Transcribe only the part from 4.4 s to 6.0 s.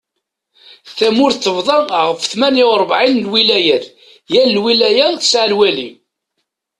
lwilaya tesɛa lwali.